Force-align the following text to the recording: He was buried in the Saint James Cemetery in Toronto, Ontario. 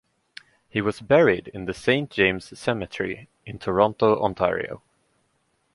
He 0.67 0.81
was 0.81 0.99
buried 0.99 1.49
in 1.49 1.65
the 1.65 1.75
Saint 1.75 2.09
James 2.09 2.57
Cemetery 2.59 3.27
in 3.45 3.59
Toronto, 3.59 4.19
Ontario. 4.19 4.81